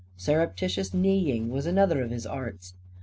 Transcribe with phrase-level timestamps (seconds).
[0.17, 2.73] Surreptitious kneeing was another of his arts.